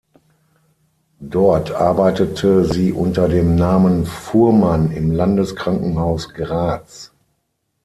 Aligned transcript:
Dort 1.29 1.69
arbeitete 1.73 2.65
sie 2.65 2.91
unter 2.91 3.29
dem 3.29 3.53
Namen 3.53 4.07
Fuhrmann 4.07 4.89
im 4.89 5.11
Landeskrankenhaus 5.11 6.33
Graz. 6.33 7.11